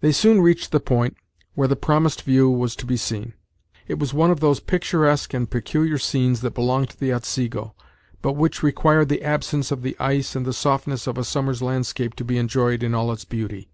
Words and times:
They 0.00 0.12
soon 0.12 0.40
reached 0.40 0.70
the 0.70 0.78
point 0.78 1.16
where 1.54 1.66
the 1.66 1.74
promised 1.74 2.22
view 2.22 2.48
was 2.48 2.76
to 2.76 2.86
be 2.86 2.96
seen. 2.96 3.32
It 3.88 3.98
was 3.98 4.14
one 4.14 4.30
of 4.30 4.38
those 4.38 4.60
picturesque 4.60 5.34
and 5.34 5.50
peculiar 5.50 5.98
scenes 5.98 6.40
that 6.42 6.54
belong 6.54 6.86
to 6.86 6.96
the 6.96 7.12
Otsego, 7.12 7.74
but 8.22 8.34
which 8.34 8.62
required 8.62 9.08
the 9.08 9.24
absence 9.24 9.72
of 9.72 9.82
the 9.82 9.96
ice 9.98 10.36
and 10.36 10.46
the 10.46 10.52
softness 10.52 11.08
of 11.08 11.18
a 11.18 11.24
summer's 11.24 11.60
landscape 11.62 12.14
to 12.14 12.24
be 12.24 12.38
enjoyed 12.38 12.84
in 12.84 12.94
all 12.94 13.10
its 13.10 13.24
beauty. 13.24 13.68